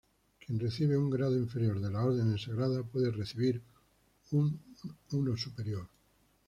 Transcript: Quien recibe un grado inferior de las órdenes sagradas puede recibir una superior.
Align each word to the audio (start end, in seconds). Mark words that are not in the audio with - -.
Quien 0.43 0.59
recibe 0.59 0.97
un 0.97 1.11
grado 1.11 1.37
inferior 1.37 1.79
de 1.79 1.91
las 1.91 2.03
órdenes 2.03 2.41
sagradas 2.41 2.83
puede 2.91 3.11
recibir 3.11 3.61
una 5.11 5.37
superior. 5.37 5.85